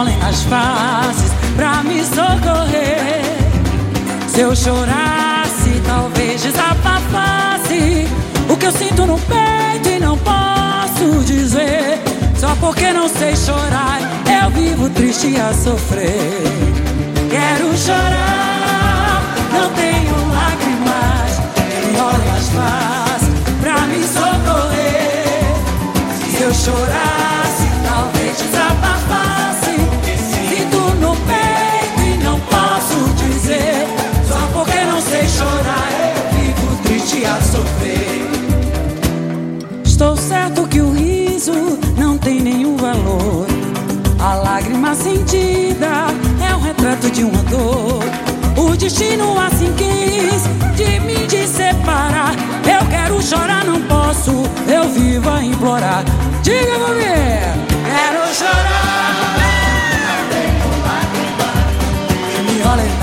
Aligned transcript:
nas 0.00 0.42
faces 0.44 1.32
pra 1.54 1.82
me 1.82 2.02
socorrer. 2.02 3.22
Se 4.26 4.40
eu 4.40 4.56
chorasse, 4.56 5.82
talvez 5.86 6.42
desabafasse 6.42 8.08
o 8.48 8.56
que 8.56 8.66
eu 8.66 8.72
sinto 8.72 9.06
no 9.06 9.18
peito 9.18 9.90
e 9.90 9.98
não 10.00 10.16
posso 10.18 11.22
dizer. 11.24 12.00
Só 12.38 12.56
porque 12.58 12.92
não 12.92 13.06
sei 13.06 13.36
chorar, 13.36 14.00
eu 14.42 14.50
vivo 14.50 14.88
triste 14.88 15.36
a 15.38 15.52
sofrer. 15.52 16.42
Quero 17.30 17.76
chorar, 17.76 19.22
não 19.52 19.70
tenho 19.72 20.11
destino 48.82 49.38
assim 49.38 49.72
quis 49.74 50.42
de 50.74 50.98
mim 51.00 51.24
te 51.28 51.46
separar. 51.46 52.34
Eu 52.66 52.84
quero 52.88 53.22
chorar, 53.22 53.64
não 53.64 53.80
posso. 53.82 54.42
Eu 54.66 54.88
vivo 54.88 55.30
a 55.30 55.44
implorar. 55.44 56.04
Diga 56.42 56.74
comigo. 56.80 57.62
Quero 57.84 58.34
chorar. 58.34 59.36
Me 62.44 62.62
olhem 62.64 63.01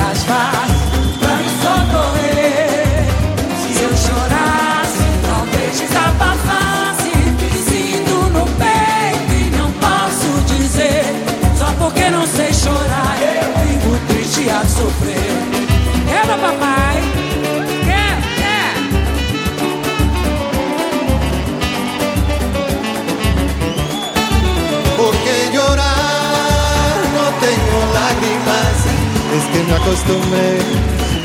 acostumbré 29.81 30.57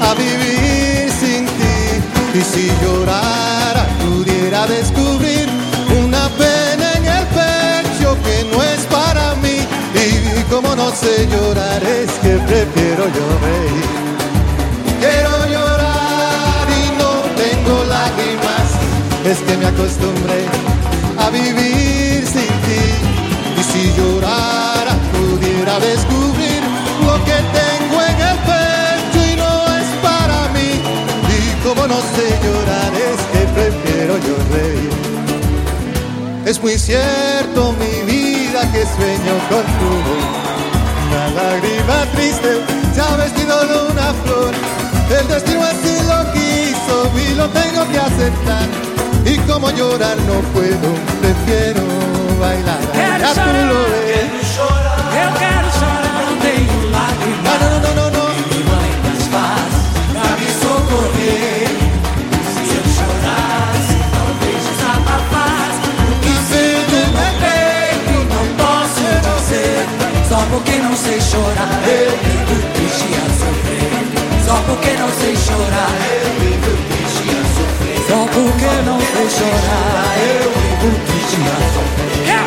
a 0.00 0.14
vivir 0.14 1.10
sin 1.20 1.47
ti. 1.47 2.38
Y 2.38 2.42
si 2.42 2.70
llorara, 2.83 3.86
pudiera 4.05 4.66
descubrir 4.66 5.48
una 6.04 6.28
pena 6.31 6.93
en 6.98 7.04
el 7.04 7.26
pecho 7.38 8.16
que 8.25 8.37
no 8.50 8.62
es 8.62 8.81
para 8.87 9.34
mí. 9.37 9.59
Y 9.94 10.43
como 10.50 10.75
no 10.75 10.91
sé 10.91 11.26
llorar, 11.28 11.82
es 11.82 12.10
que 12.22 12.34
prefiero 12.48 13.04
yo 13.16 13.26
reír. 13.47 13.88
Quiero 15.00 15.47
llorar 15.54 16.66
y 16.82 16.84
no 17.00 17.12
tengo 17.43 17.84
lágrimas, 17.84 18.69
es 19.25 19.38
que 19.38 19.56
me 19.56 19.66
acostumbré 19.66 20.44
a 21.19 21.31
vivir 21.31 22.03
no 31.94 32.00
sé 32.16 32.27
llorar, 32.44 32.93
es 33.10 33.21
que 33.32 33.43
prefiero 33.59 34.15
yo 34.27 34.37
reír. 34.53 34.91
Es 36.44 36.60
muy 36.60 36.77
cierto, 36.77 37.72
mi 37.81 37.94
vida, 38.10 38.60
que 38.72 38.82
sueño 38.97 39.34
contigo. 39.49 40.12
Una 41.06 41.25
lágrima 41.41 41.99
triste 42.15 42.50
se 42.94 43.00
ha 43.00 43.16
vestido 43.16 43.55
de 43.71 43.93
una 43.93 44.12
flor. 44.22 44.53
El 45.19 45.28
destino 45.28 45.62
así 45.62 45.94
lo 46.10 46.21
quiso 46.32 46.97
y 47.25 47.34
lo 47.34 47.49
tengo 47.60 47.82
que 47.91 47.99
aceptar. 47.99 48.66
Y 49.25 49.38
como 49.50 49.71
llorar 49.71 50.16
no 50.28 50.41
puedo, 50.53 50.88
prefiero 51.22 51.82
bailar. 52.41 52.81
Ya 53.21 53.34
não 70.94 71.00
sei 71.00 71.21
chorar, 71.21 71.82
eu 71.88 72.10
vivo 72.19 72.55
triste 72.72 73.09
a 73.19 73.27
sofrer. 73.34 73.91
Só 74.47 74.55
porque 74.62 74.93
não 74.93 75.10
sei 75.10 75.34
chorar, 75.37 75.91
eu 76.22 76.31
vivo 76.38 76.71
triste 76.88 77.31
a 77.34 77.43
sofrer. 77.56 77.99
Só 78.06 78.21
porque 78.32 78.71
não 78.87 79.00
sei 79.00 79.28
chorar, 79.28 80.15
eu 80.22 80.53
vivo 80.53 80.91
triste 81.06 81.41
a 81.50 81.59
sofrer. 81.75 82.22
Yeah, 82.27 82.47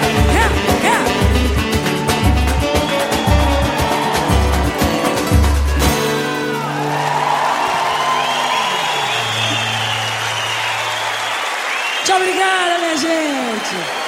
obrigada, 12.15 12.77
minha 12.79 12.95
gente. 12.95 14.06